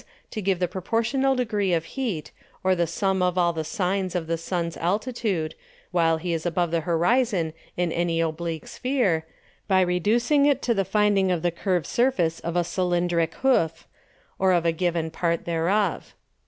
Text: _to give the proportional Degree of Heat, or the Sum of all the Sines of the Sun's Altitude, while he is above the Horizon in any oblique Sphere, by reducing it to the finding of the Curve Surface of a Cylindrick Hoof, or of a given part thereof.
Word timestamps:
_to 0.31 0.41
give 0.41 0.57
the 0.57 0.67
proportional 0.67 1.35
Degree 1.35 1.73
of 1.73 1.85
Heat, 1.85 2.31
or 2.63 2.73
the 2.73 2.87
Sum 2.87 3.21
of 3.21 3.37
all 3.37 3.53
the 3.53 3.63
Sines 3.63 4.15
of 4.15 4.25
the 4.25 4.35
Sun's 4.35 4.75
Altitude, 4.77 5.53
while 5.91 6.17
he 6.17 6.33
is 6.33 6.43
above 6.43 6.71
the 6.71 6.79
Horizon 6.79 7.53
in 7.77 7.91
any 7.91 8.19
oblique 8.19 8.65
Sphere, 8.67 9.27
by 9.67 9.81
reducing 9.81 10.47
it 10.47 10.63
to 10.63 10.73
the 10.73 10.85
finding 10.85 11.31
of 11.31 11.43
the 11.43 11.51
Curve 11.51 11.85
Surface 11.85 12.39
of 12.39 12.55
a 12.55 12.63
Cylindrick 12.63 13.35
Hoof, 13.43 13.87
or 14.39 14.53
of 14.53 14.65
a 14.65 14.71
given 14.71 15.11
part 15.11 15.45
thereof. 15.45 16.15